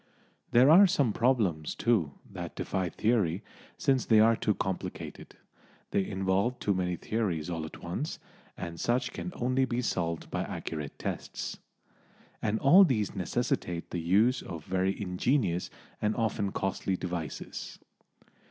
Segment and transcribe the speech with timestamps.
[0.49, 3.43] There are some problems, too, that defy theory,
[3.77, 5.35] since they are too complicated;
[5.91, 8.17] they involve too many theories all at once,
[8.57, 11.59] and such can only be solved by accurate tests.
[12.41, 15.69] And all these necessitate the use of very ingenious
[16.01, 17.77] and often costly devices.